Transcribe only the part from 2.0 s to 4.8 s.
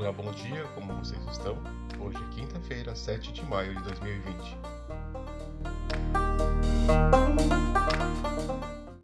Hoje é quinta-feira, 7 de maio de 2020.